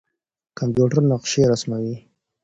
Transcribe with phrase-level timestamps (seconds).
[0.59, 1.95] کمپيوټر نقشې رسموي.